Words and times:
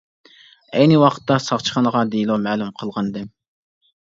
ئەينى 0.79 0.97
ۋاقىتتا 1.03 1.37
ساقچىخانىغا 1.49 2.01
دېلو 2.15 2.39
مەلۇم 2.47 2.73
قىلغانىدىم. 2.81 3.31